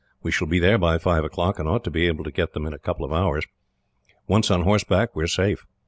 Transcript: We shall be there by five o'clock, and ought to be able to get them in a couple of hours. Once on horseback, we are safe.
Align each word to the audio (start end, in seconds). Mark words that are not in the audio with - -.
We 0.23 0.31
shall 0.31 0.47
be 0.47 0.57
there 0.57 0.79
by 0.79 0.97
five 0.97 1.23
o'clock, 1.23 1.59
and 1.59 1.69
ought 1.69 1.83
to 1.83 1.91
be 1.91 2.07
able 2.07 2.23
to 2.23 2.31
get 2.31 2.53
them 2.53 2.65
in 2.65 2.73
a 2.73 2.79
couple 2.79 3.05
of 3.05 3.13
hours. 3.13 3.45
Once 4.27 4.49
on 4.49 4.63
horseback, 4.63 5.15
we 5.15 5.23
are 5.23 5.27
safe. 5.27 5.63